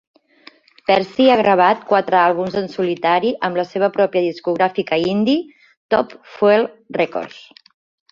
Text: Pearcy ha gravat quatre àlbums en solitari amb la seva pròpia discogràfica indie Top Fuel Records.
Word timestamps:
Pearcy 0.91 1.25
ha 1.33 1.35
gravat 1.41 1.83
quatre 1.89 2.17
àlbums 2.21 2.55
en 2.61 2.69
solitari 2.75 3.33
amb 3.49 3.59
la 3.61 3.65
seva 3.73 3.89
pròpia 3.97 4.23
discogràfica 4.29 4.99
indie 5.11 5.63
Top 5.95 6.17
Fuel 6.39 6.67
Records. 6.99 7.45